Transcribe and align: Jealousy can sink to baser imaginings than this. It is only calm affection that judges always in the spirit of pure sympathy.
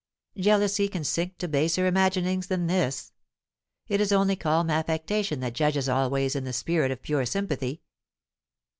Jealousy 0.35 0.87
can 0.87 1.03
sink 1.03 1.37
to 1.37 1.47
baser 1.47 1.85
imaginings 1.85 2.47
than 2.47 2.65
this. 2.65 3.13
It 3.87 4.01
is 4.01 4.11
only 4.11 4.35
calm 4.35 4.71
affection 4.71 5.41
that 5.41 5.53
judges 5.53 5.87
always 5.87 6.35
in 6.35 6.43
the 6.43 6.53
spirit 6.53 6.89
of 6.89 7.03
pure 7.03 7.23
sympathy. 7.23 7.83